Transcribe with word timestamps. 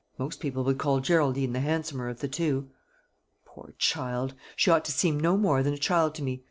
Most 0.17 0.39
people 0.39 0.63
would 0.63 0.79
call 0.79 0.99
Geraldine 0.99 1.53
the 1.53 1.59
handsomer 1.59 2.09
of 2.09 2.21
the 2.21 2.27
two. 2.27 2.69
Poor 3.45 3.75
child! 3.77 4.33
She 4.55 4.71
ought 4.71 4.83
to 4.85 4.91
seem 4.91 5.19
no 5.19 5.37
more 5.37 5.61
than 5.61 5.75
a 5.75 5.77
child 5.77 6.15
to 6.15 6.23
me. 6.23 6.39